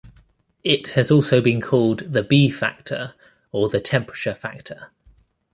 [0.63, 3.13] It has also been called the B factor
[3.51, 4.89] or the temperature factor.